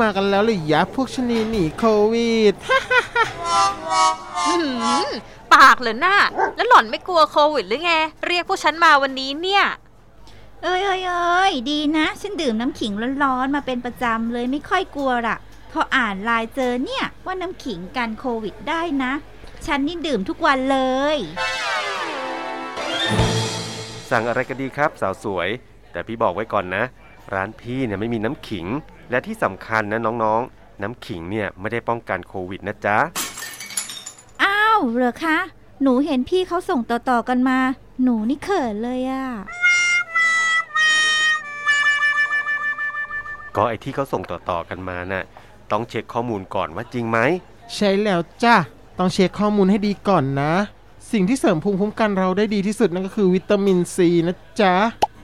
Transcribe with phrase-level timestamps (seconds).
[0.00, 2.54] มากันแล้วหรือยะพวกชะนีหนีโควิด
[4.46, 4.54] หื
[5.06, 5.08] ม
[5.54, 6.16] ปากเหรอหน้า
[6.56, 7.92] แล้วหล่อนไม่กลัวโควิดหรือไง
[8.26, 9.64] เรียกพวกฉันมาวันนี้เนี่ย
[10.62, 15.36] เอ้ยเอ้ยเอ้ยดีนะ ฉันดื่มน้ำขิงร้อนๆมาเป็นประจำเลยไม่ค่อยกลัวละ
[15.72, 19.12] พออ่านไลน์เจอเนี่ยว่าน้ำขิงกันโควิดได้นะ
[19.66, 20.78] ฉันนี่ดื่มทุกวันเล
[21.14, 21.16] ย
[24.10, 25.48] สั่งอะไรกันดีครับ สาวสวย
[25.92, 26.84] แต่พี่บอกไว้ก่อนนะ
[27.34, 28.66] ร้านพี่เนี่ยไม่มีน้ำขิง
[29.10, 32.98] และที่สำคัญนะน้องๆ น้ำขิงเนี่ยไม่ได้ป้องกันโควิดนะจ๊ะ
[34.42, 35.38] อ้าวเหรอคะ
[35.82, 37.58] หนูเห็นพี่เขาส่งต่อๆกันมา
[38.02, 39.24] หนูนี่เขินเลยอะ
[43.56, 45.24] ก็ไอที่เขาส่งต่อๆกันมาน่ะ
[45.70, 47.18] ต้องเช็คข้อมูลก่อนว่าจริงไหม
[47.74, 48.56] ใช่แล้วจ้ะ
[48.98, 50.52] ต้องเช็คข้อมูลให้ดีก่อนนะ
[51.12, 54.74] สิ่งที่เสริมภูมิคุ้มกันเราได้ดีที่สุดนั่นก็คือวิตามินซีนะจ๊ะ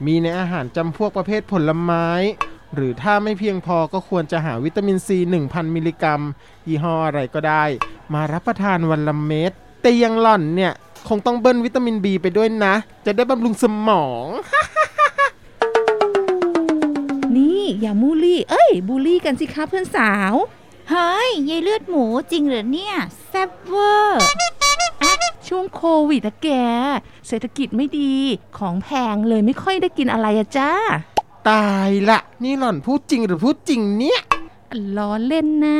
[0.06, 2.08] มีในอาหารจำพวกประเภทผลไม้
[2.74, 6.20] หรือถ้าไม่เพียงพอก็ควรจะหาวิตามินซี 1,000 มิลลิกรัม
[6.68, 7.64] ยี่ห้ออะไรก็ได้
[8.14, 10.72] มารับประทานวันละเม็ดแต่อย่างหล่อนเนี่ย
[11.08, 12.74] คงต้องเบิ้ลวิตามินบีไปด้วยนะ
[13.06, 14.26] จะได้บำรุงสมอง
[17.36, 20.34] นี่อย่ามูลี่ เอ้ย บูลลี่กันสิคะเพื่อนสาว
[20.90, 22.94] เฮ้ยยายเลือดหมูจริงเหรอเนี่ย
[23.28, 24.20] แซ่บเวอร์
[25.48, 26.48] ช่วงโควิดอะแก
[27.28, 28.14] เศรษฐกิจไม่ดี
[28.58, 30.72] ของแพงเลยไม่ค่อยได้กินอะไรอะจ้า
[31.48, 34.20] ตายละ นี่หล่อนพูดจริงหรือพูดจริงเนี่ย
[34.96, 35.78] ล้อเล่นนะ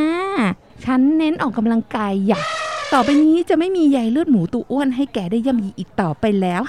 [0.84, 2.46] ฉันเน้นออกกำลังกายอยาก
[2.92, 6.62] ต่อไปนี้จะไม่มีใยเลือดหมูตัวอ้วนให้แกได้ย่ำยีอีกต่อไปแล้ว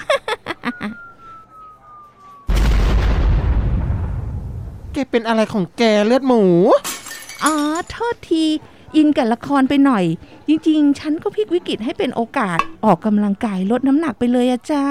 [4.92, 6.42] แกเป็นอะไรของแกเลือดหมู
[7.44, 7.54] อ๋อ
[7.90, 8.44] โทษที
[8.96, 10.04] อินกับละครไปหน่อย
[10.48, 14.84] จริง ๆ ฉันก็พลิกวิกฤตให้เป็นโอกาสออกกำลังกายลดน้ำหนักไปเลยอะจ้า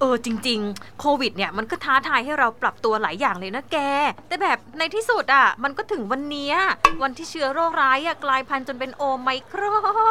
[0.00, 3.78] เออจริง ๆ โควิดเนี่ยมันก็ท้าทายให้เราปรับตัวหลายอย่างเลยนะแก
[4.28, 6.54] แต่แบบในที่สุดอะ มันก็ถึงวันเนี้ย
[7.02, 9.62] วันที่เชื้อโรคร้ายอะกลายพันธุ์จนเป็นโอไมคร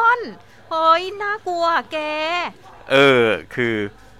[0.04, 0.20] อน
[0.70, 1.98] เฮ้ยน่ากลัวแก
[2.90, 3.74] เออ คือ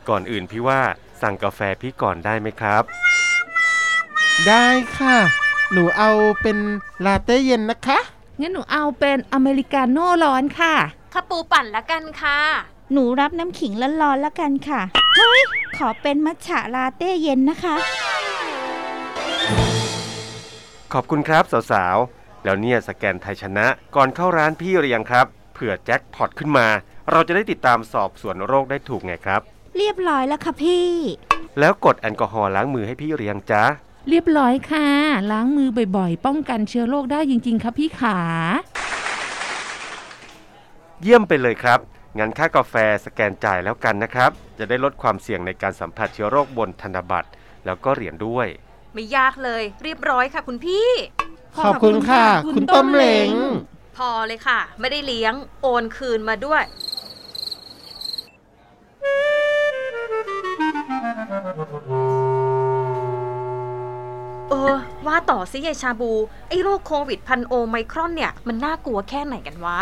[0.08, 0.80] ก่อนอื่นพี่ว่า
[1.22, 2.82] สั่งกาแฟพี่ก่อนได้ไหมครับ
[4.48, 4.66] ได้
[4.98, 5.16] ค่ะ
[5.72, 6.10] หนูเอา
[6.42, 6.58] เป็น
[7.04, 7.98] ลาเต้เย็นนะคะ
[8.40, 10.74] งั้นหนูเอาเป็นอเมริกาโน่ร้อนค่ะ
[11.12, 12.38] ข้าปูปั่นละกันค่ะ
[12.92, 14.80] หนูรับน้ำขิงร้อนๆแล้วกันค่ะ
[15.20, 15.42] เฮ้ย
[15.76, 17.76] ขอเป็นมัทฉะลาเต้เย็นนะคะ
[20.92, 23.66] ขอบคุณครับสาวๆ แล้วเนี่ยสแกนไทยชนะ
[23.96, 26.66] ก่อนเข้าร้านพี่หรือยังครับ เผื่อแจ็คพอตขึ้นมา
[27.10, 29.40] เราจะได้ติดตามสอบสวนโรคได้ถูกไงครับ
[29.76, 30.88] เรียบร้อยแล้วค่ะพี่
[31.58, 33.64] แล้วกดแอลกอฮอล์ล้างมือให้พี่หรือยังจ๊ะ
[34.08, 34.88] เรียบร้อยค่ะ
[35.30, 38.18] ล้างมือบ่อยๆ ป้องกันเชื้อโรคได้จริงๆ ครับพี่ขา
[41.02, 41.78] เยี่ยมไปเลยครับ
[42.18, 47.30] งั้นค่ากาแฟสแกนจ่ายแล้วกันนะครับ จะได้ลดความเสี่ยงในการสัมผัสเชื้อโรคบนธนบัตร
[47.66, 48.46] แล้วก็เหรียญด้วย
[48.94, 50.88] ไม่ยากเลยเรียบร้อยค่ะคุณพี่
[51.56, 53.30] ขอบคุณค่ะ คุณต้มเหลง
[53.96, 56.62] พอเลยค่ะ ไม่ได้เลี้ยงโอนคืนมาด้วย
[64.50, 64.74] เออ
[65.06, 66.12] ว่าต่อสิยายชาบู
[66.48, 69.78] ไอ้โรคโควิดพันโอไมครอนเนี่ย มันน่ากลัวแค่ไหนกันวะ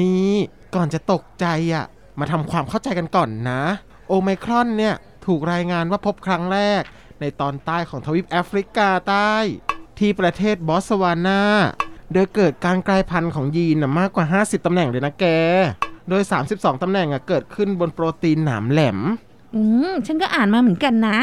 [0.00, 0.32] นี่
[0.76, 1.84] ก่อนจะตกใจอะ
[2.20, 3.62] มาทำความเข้าใจกันก่อนนะ
[4.08, 4.94] โอไมครอนเนี่ย
[5.26, 6.82] ถูกรายงานว่าพบครั้งแรก
[7.20, 9.34] ในตอนใต้ของทวีปแอฟริกาใต้
[9.98, 11.42] ที่ประเทศบอสวานา
[12.12, 15.26] โดยเกิดการกลายพันธุ์ของยีนมากกว่า 50ตำแหน่งเลยนะแก
[16.08, 16.22] โดย
[16.52, 18.98] 32ตำแหน่งอะเกิดขึ้นบนโปรตีนหนามแหลม
[19.54, 21.18] อืม ฉันก็อ่านมาเหมือนกันนะ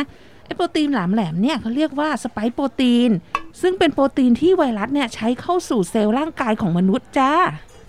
[0.45, 3.09] ไอโปรตีนหลามแหลมเนี่ยเขาเรียกว่าสไปโปรตีน
[3.61, 7.31] ซึ่งเป็นโปรตีนที่ไวรัสเนี่ยใช้เข้าสู่เซลล์ร่างกายของมนุษย์จ้า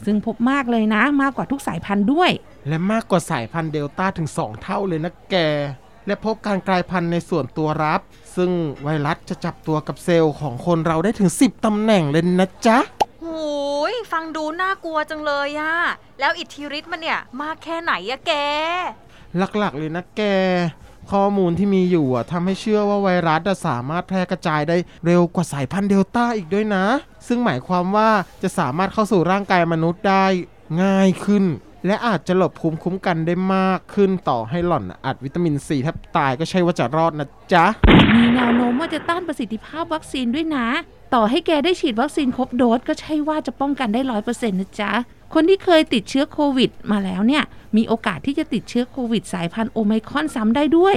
[0.05, 2.31] ซึ่งพบมากเลยนะมากกว่าทุกสายพันธุ์ด้วย
[2.69, 5.37] และมากกว่าสายพันธุ์เดลต้าถึง 2 เท่าเลยนะแก
[6.06, 8.00] และพบการกลายพันธุ์ในส่วนตัวรับ
[8.37, 8.50] ซึ่ง
[8.82, 12.78] ไวรัสจะจับตัวกับเซลล์ของคนเราได้ถึง 10ตำแหน่งเลยนะจ๊ะ
[13.25, 13.44] หู
[13.93, 15.75] ยฟังดูน่ากลัวจังเลยอะ
[16.21, 18.32] แล้วอิทธิฤทธิ์มันเนี่ยมากแค่ไหนอะแก
[19.59, 20.22] หลักๆเลยนะแก
[21.12, 26.85] ข้อมูลที่มีอยู่อะทำให้เชื่อว่าไวรัสอะสามารถแพร่กระจายได้เร็วกว่าสายพันธุ์เดลต้าอีกด้วยนะ
[27.27, 28.11] ซึ่งหมายความว่า
[28.43, 30.27] จะสามารถเข้าสู่ร่างกายมนุษย์ได้
[30.83, 31.45] ง่ายขึ้น
[31.87, 37.65] และอาจจะหลบภูมิคุ้มกันได้มากขึ้นต่อให้หล่อนอัดวิตามินซีแทบตายก็ใช่ว่าจะรอดนะจ๊ะ
[38.15, 40.67] มีแนวโน้มว่าจะต้านประสิทธิภาพวัคซีนด้วยนะ
[41.15, 44.93] ต่อให้แกได้ฉีดวัคซีนครบโดสก็ใช่ว่าจะป้องกันได้ร้อยเปอร์เซ็นต์นะจ๊ะ
[45.35, 47.45] คนที่เคยติดเชื้อโควิดมาแล้วเนี่ย
[47.76, 50.97] มีโอกาสที่จะติดเชื้อโควิดสายพันธุ์โอไมครอนซ้ำได้ด้วย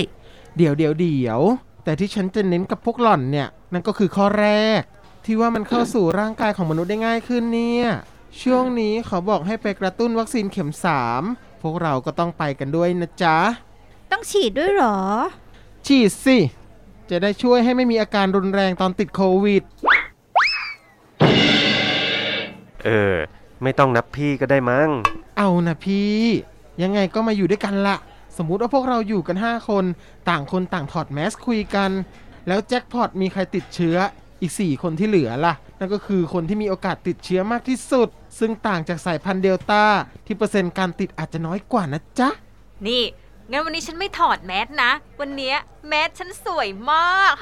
[0.58, 1.40] เดี๋ยวเดี๋ยวเดี๋ยว
[1.84, 4.82] แต่ที่ฉันจะเน้นกับพวกหล่อนเนี่ย นั่นก็คือข้อแรก
[5.26, 7.88] ที่ว่ามันเข้าสู่ร่างกายของมนุษย์ได้ง่ายขึ้นเนี่ย
[8.42, 10.72] ช่วงนี้เขาบอกให้ไปกระตุ้นวัคซีนเข็ม
[11.16, 13.38] 3 พวกเราก็ต้องไปกันด้วยนะจ๊ะ
[14.12, 15.00] ต้องฉีดด้วยเหรอ
[15.88, 16.38] ฉีดสิ
[17.10, 19.64] จะได้ช่วยให้ไม่มีอาการรุนแรงตอนติดโควิด
[22.86, 23.16] เออ
[23.64, 24.90] ไม่ต้องนับพี่ก็ได้มั้ง
[25.38, 26.18] เอานะพี่
[26.84, 27.96] ยังไงก็มาอยู่ด้วยกันละ
[28.38, 29.86] สมมุติว่าพวกเราอยู่กัน 5 คน
[30.30, 31.92] ต่างคนต่างถอดแมสคุยกัน
[32.48, 33.98] แล้วแจ็คพอตมีใครติดเชื้อ
[34.42, 38.08] อีก 4 คนที่เหลือล่ะ นั่นก็คือคนที่มีโอกาสติดเชื้อมากที่สุด
[38.40, 39.84] ซึ่งต่างจากสายพันธุ์เดลต้า
[40.26, 42.30] ที่เปอร์เซ็นต์การติดอาจจะน้อยกว่านะจ๊ะ
[42.88, 43.04] นี่
[43.50, 45.58] งั้นวันนี้ฉันไม่ถอดแมสนะ วันเนี้ย
[45.88, 47.34] แมสฉันสวยมาก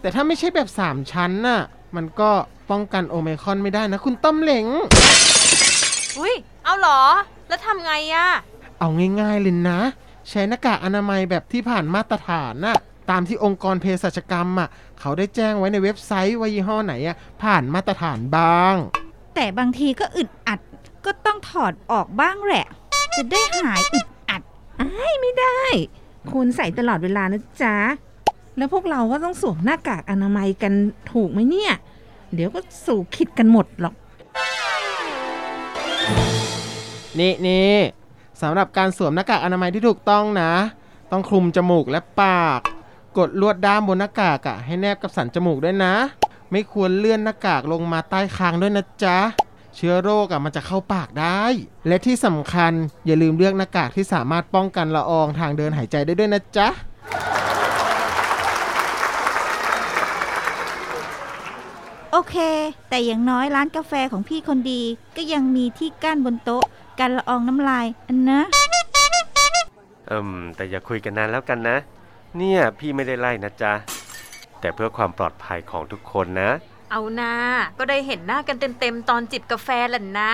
[0.00, 1.62] แต่ถ้าไม่ใช่แบบ 3 ชั้นน่ะ
[1.96, 2.30] มันก็
[2.70, 4.66] ป้องกันโอไมครอนไม่ได้นะ คุณต้มเหลง
[6.18, 6.34] อุ้ย
[6.64, 7.00] เอาเหรอ
[7.48, 8.28] แล้วทำไงอะ
[8.78, 8.88] เอา
[9.20, 9.80] ง่ายๆเลยนะ
[10.28, 12.76] ใช้หน้ากากอนามัยแบบที่ผ่านมาตรฐานน่ะ
[13.10, 14.68] ตามที่องค์กรเภสัชกรรมอะ
[15.00, 18.74] เขาได้แจ้งไว้ในเว็บไซต์ว่ายี่ห้อไหนอะผ่านมาตรฐานบ้าง
[19.34, 20.60] แต่บางทีก็อึดอัด
[21.04, 22.66] ก็ต้องถอดออกบ้างแหละ
[23.16, 24.42] จะได้หายอึดอัด
[25.20, 25.60] ไม่ได้
[26.32, 27.76] คุณใส่ตลอดเวลานะจ๊ะ
[28.56, 30.72] แล้วพวกเราก็ต้องสวมหน้ากากอนามัยกัน
[31.12, 31.72] ถูกไหมเนี่ย
[32.34, 33.94] เดี๋ยวก็สู่คิดกันหมดหรอก
[37.20, 37.74] นี่นี่
[38.42, 40.52] สำหรับการสวมหน้ากากอนามัยที่ถูกต้องนะ
[41.10, 42.60] ต้องคลุมจมูกและปาก
[43.18, 45.94] กดลวดด้ามบนหน้ากากอะให้แนบกับสันจมูกด้วยนะ
[46.50, 49.18] ไม่ควรเลื่อนหน้ากากลงมาใต้คางด้วยนะจ๊ะ
[49.76, 51.42] เชื้อโรคอะมันจะเข้าปากได้
[51.86, 52.72] และที่สำคัญ
[53.06, 56.68] อย่าลืมเลือกหน้ากากที่สามารถป้องกันละอองทางเดินหายใจได้ด้วยนะจ๊ะ
[62.12, 62.36] โอเค
[62.88, 64.82] แต่อย่างน้อยร้านกาแฟของพี่คนดี
[65.16, 66.64] ก็ยังมีที่กั้นบนโต๊ะ
[66.98, 68.40] กันละอองน้ำลายอันนะ
[70.06, 71.76] เอิมแต่อย่าคุยกันนานแล้วกันนะ
[72.36, 73.72] เนี่ยพี่ไม่ได้ไล่นะจ๊ะ
[74.60, 76.50] แต่เพื่อความปลอดภัยของทุกคนนะ
[76.90, 77.32] เอานา
[77.78, 80.32] ก็ได้เห็นหน้ากันเต็มๆตอนจิบกาแฟแหละนะ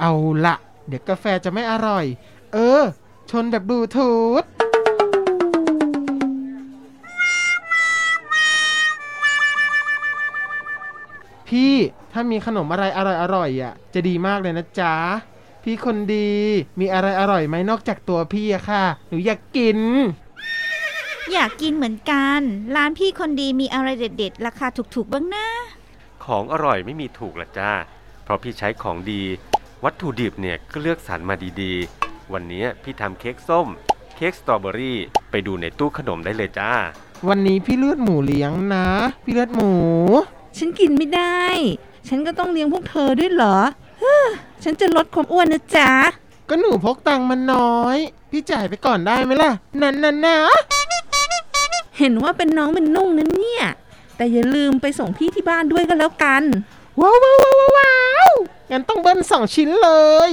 [0.00, 0.12] เอา
[0.44, 0.54] ละ
[0.88, 2.04] เดี๋ยวกาแฟจะไม่อร่อย
[2.52, 2.82] เออ
[3.30, 4.12] ชนแบบบลูทู
[4.42, 4.44] ธ
[11.48, 11.74] พี่
[12.12, 13.00] ถ้ามีขนมอะไรอ
[13.36, 14.94] ร่อยๆอะ จะดีมากเลยนะจ๊ะ
[15.68, 16.30] พี่คนดี
[16.80, 19.78] มีอะไรอร่อยไหมนอกจากตัวพี่อะค่ะ หนูอยากกิน
[21.32, 22.40] อยากกินเหมือนกัน
[22.76, 25.46] ร้านพี่คนดีมีอะไรเด็ดๆ ราคาถูกๆบ้างนะ
[26.24, 27.72] ของอร่อยไม่มีถูกละจ้า
[28.24, 29.22] เพราะพี่ใช้ของดี
[29.84, 33.68] วัตถุดิบเนี่ยก็เลือกสรรมาดีๆ วันนี้พี่ทำเค้กส้ม
[34.16, 34.98] เค้กสตรอเบอรี่
[35.30, 36.72] ไปดูในตู้ขนมได้เลยจ้า
[37.28, 38.86] วันนี้พี่เลือดหมูเลี้ยงนะ
[39.24, 39.72] พี่เลือดหมู
[40.58, 41.40] ฉันกินไม่ได้
[42.08, 43.56] ฉันก็ต้องเลี้ยงพวกเธอด้วยเหรอ
[44.00, 44.26] เฮ้อ
[44.64, 45.90] ฉันจะลดความอ้วนนะจ๊ะ
[46.48, 47.96] ก็หนูพกตังค์มันน้อย
[48.30, 50.36] พี่จ่ายไปก่อนได้ไหมล่ะ นั่นๆนะ
[51.98, 53.64] เห็นว่าเป็นน้องเป็นนุ่งนั้นเนี่ย
[54.16, 56.42] แต่อย่าลืมไปส่งพี่ที่บ้านด้วยก็แล้วกัน
[57.00, 57.94] ว้าวว้าวว้าวว้า
[58.28, 58.30] ว
[58.70, 59.90] งั้นต้องเบิ้ลสองชิ้นเล
[60.28, 60.30] ย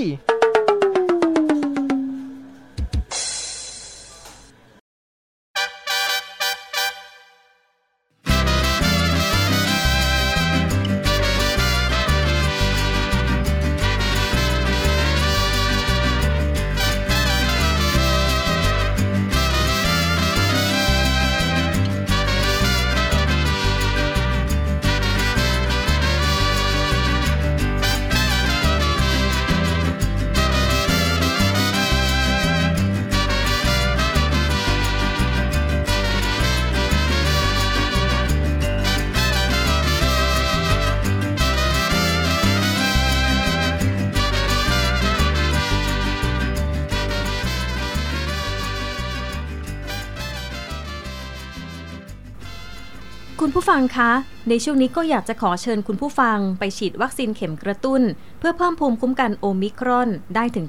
[53.52, 54.12] คุณผู้ฟังคะ
[54.50, 58.02] ในช่วงนี้ก็อยากจะขอเชิญคุณผู้ฟังไปฉีดวัคซีนเข็มกระตุ้น
[58.40, 60.66] เพื่อเพิ่มภูมิคุ้มกันโอมิครอนได้ถึง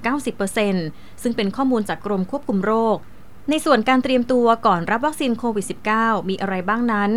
[0.59, 2.97] 90%ซึ่งเป็นข้อมูลจากกรมควบคุมโรค
[3.51, 7.11] ในส่วนการเตรียมตัวก่อนรับวัคซีนโควิด -19 มีอะไรบ้างนั้น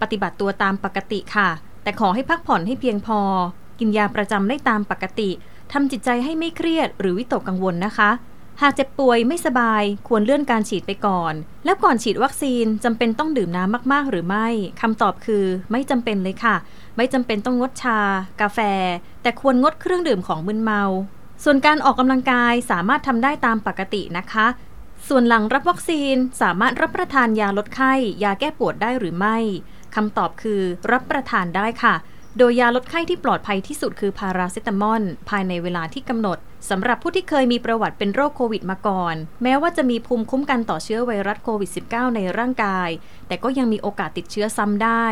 [0.00, 1.48] ปฏิบัติตัวตามปกติค่ะ
[1.82, 3.20] แต่ขอให้พักผ่อนให้เพียงพอ
[3.78, 5.30] กินยาประจำได้ตามปกติ
[5.72, 8.10] ทำจิตใจให้ไม่เครียดหรือวิตกกังวลนะคะ
[8.62, 14.46] หากเจ็บป่วยไม่สบายควรเลื่อนการฉีดไปก่อน แล้วก่อนฉีดวัคซีนจำเป็นต้องดื่มน้ำมากๆ หรือไม่
[14.80, 16.56] คำตอบคือไม่จำเป็นเลยค่ะ
[16.96, 17.98] ไม่จำเป็นต้องงดชา
[18.40, 18.58] กาแฟ
[19.22, 20.82] แต่ควรงดเครื่องดื่มของมึนเมา
[21.44, 24.46] ส่วนการออกกำลังกายสามารถทำได้ตามปกตินะคะ
[25.08, 27.92] ส่วนหลังรับวัคซีนสามารถรับประทานยาลดไข้
[28.24, 29.36] ยาแก้ปวดได้หรือไม่
[29.94, 30.60] คำตอบคือ
[30.92, 31.94] รับประทานได้ค่ะ
[32.38, 36.38] โดยยาลดไข้ที่ปลอดภัยที่สุดคือพาราเซตามอลภายในเวลาที่กำหนด
[36.68, 42.88] สำหรับผู้ที่เคยมีประวัติเป็นโรคโควิดมาก่อน แม้ว่าจะมีภูมิคุ้มกันต่อเชื้อไวรัสโควิด -19 ในร่างกาย
[43.26, 45.06] แต่ก็ยังมีโอกาสติดเชื้อซ้ำได้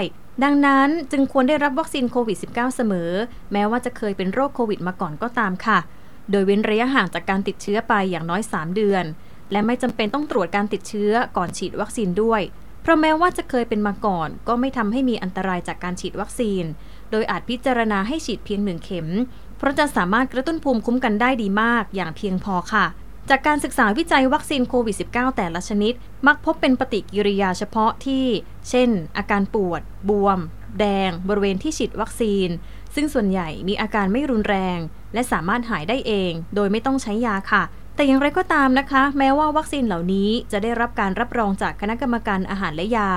[0.44, 3.10] ดังนั้นจึงควรได้รับวัคซีนโควิด -19 เสมอ
[3.52, 5.78] แม้ว่าจะเคยเป็นโรคโควิดมาก่อนก็ตามค่ะ
[6.30, 9.04] โดยเว้นระยะห่างจากการติดเชื้อไปอย่างน้อย 3 เดือน
[9.52, 12.42] และไม่จำเป็นต้องตรวจการติดเชื้อก่อนฉีดวัคซีนด้วย
[12.82, 16.64] เพราะแม้ว่าจะเคยเป็นมาก่อน ก็ไม่ทำให้มีอันตรายจากการฉีดวัคซีน
[17.10, 19.08] โดยอาจพิจารณาให้ฉีดเพียงหนึ่งเข็ม
[19.58, 22.86] เพราะจะสามารถกระตุ้นภูมิคุ้มกันได้ดีมากอย่างเพียงพอค่ะ
[23.30, 25.94] จากการศึกษาวิจัยวัคซีนโควิด -19 แต่ละชนิด
[26.26, 28.24] มักพบเป็นปฏิกิริยาเฉพาะที่
[28.68, 30.38] เช่น อาการปวด บวม
[30.80, 32.48] แดง บริเวณที่ฉีดวัคซีน
[32.94, 34.78] ซึ่งส่วนใหญ่มีอาการไม่รุนแรง
[35.14, 37.62] และสามารถหายได้เอง โดยไม่ต้องใช้ยาค่ะ
[37.94, 43.10] แต่อย่างไรก็ตามนะคะ แม้ว่าวัคซีนเหล่านี้จะได้รับการรับรองจากคณะกรรมการอาหารและยา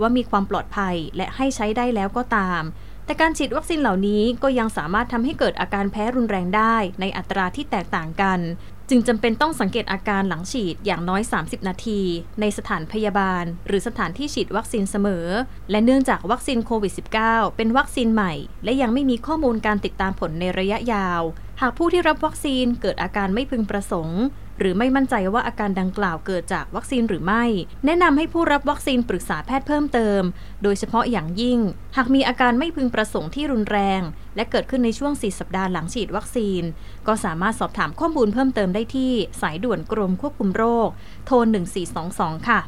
[0.00, 2.62] ว่ามีความปลอดภัยและให้ใช้ได้แล้วก็ตาม
[3.06, 8.40] แต่การฉีดวัคซีนเหล่านี้ก็ยังสามารถทำให้เกิดอาการแพ้รุนแรงได้ในอัตราที่แตกต่างกัน
[8.88, 12.00] จึงจำเป็นต้องสังเกตอาการหลังฉีดอย่างน้อย 30 นาที
[12.40, 15.26] ในสถานพยาบาล หรือสถานที่ฉีดวัคซีนเสมอ
[15.70, 16.92] และเนื่องจากวัคซีนโควิด
[17.24, 18.32] -19 เป็นวัคซีนใหม่
[18.64, 21.22] และยังไม่มีข้อมูลการติดตามผลในระยะยาว
[21.60, 24.20] หากผู้ที่รับวัคซีนเกิดอาการไม่พึงประสงค์
[24.58, 27.44] หรือไม่มั่นใจว่าอาการดังกล่าวเกิดจากวัคซีนหรือไม่
[27.86, 30.22] แนะนำให้ผู้รับวัคซีนปรึกษาแพทย์เพิ่มเติม
[30.62, 31.58] โดยเฉพาะอย่างยิ่ง
[31.96, 34.00] หากมีอาการไม่พึงประสงค์ที่รุนแรง
[34.36, 36.62] และเกิดขึ้นในช่วง 4 สัปดาห์หลังฉีดวัคซีน
[37.06, 40.88] ก็สามารถสอบถามข้อมูลเพิ่มเติมได้ที่สายด่วนกรมควบคุมโรค
[41.26, 41.46] โทร
[41.92, 42.60] 1422 ค่ะ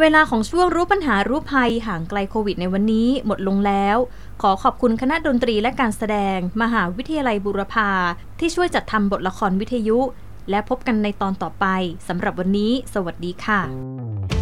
[0.00, 3.96] เวลาของช่วงรู้ปัญหารู้ภัยห่างไกลโควิดในวันนี้หมดลงแล้ว
[4.42, 7.90] ขอขอบคุณคณะดนตรีและการแสดง มหาวิทยาลัยบุรพา
[8.40, 9.98] ที่ช่วยจัดทำบทละครวิทยุ
[10.50, 11.66] และพบกันในตอนต่อไป
[12.08, 14.33] สำหรับวันนี้ สวัสดีค่ะ